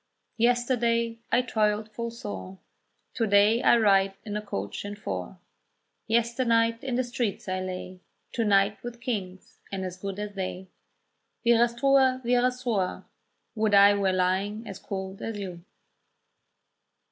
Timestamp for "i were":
13.75-14.11